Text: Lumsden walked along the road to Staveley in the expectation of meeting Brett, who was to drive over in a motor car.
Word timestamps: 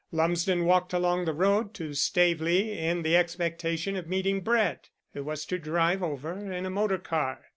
Lumsden 0.11 0.65
walked 0.65 0.93
along 0.93 1.25
the 1.25 1.31
road 1.35 1.75
to 1.75 1.93
Staveley 1.93 2.75
in 2.75 3.03
the 3.03 3.15
expectation 3.15 3.95
of 3.95 4.07
meeting 4.07 4.41
Brett, 4.41 4.89
who 5.13 5.23
was 5.23 5.45
to 5.45 5.59
drive 5.59 6.01
over 6.01 6.51
in 6.51 6.65
a 6.65 6.71
motor 6.71 6.97
car. 6.97 7.43